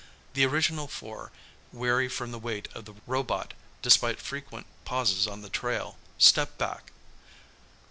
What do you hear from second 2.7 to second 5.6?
of the robot despite frequent pauses on the